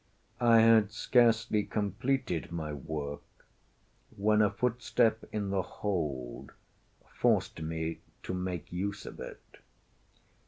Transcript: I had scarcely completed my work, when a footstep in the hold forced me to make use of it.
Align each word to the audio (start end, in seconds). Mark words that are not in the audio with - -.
I 0.39 0.61
had 0.61 0.91
scarcely 0.91 1.63
completed 1.63 2.51
my 2.51 2.73
work, 2.73 3.45
when 4.17 4.41
a 4.41 4.49
footstep 4.49 5.25
in 5.31 5.51
the 5.51 5.61
hold 5.61 6.53
forced 7.07 7.61
me 7.61 7.99
to 8.23 8.33
make 8.33 8.73
use 8.73 9.05
of 9.05 9.19
it. 9.19 9.59